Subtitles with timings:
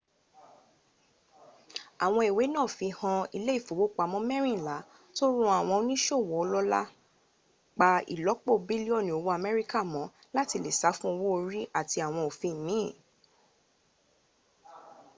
[2.05, 4.75] awon iiwe naa fihan ile ifowopamo merinla
[5.17, 6.81] to ran awon onisowo olola
[7.77, 10.03] pa ilopo bilioni owo amerika mo
[10.35, 12.93] lati le sa fun owo ori ati awon ofin miin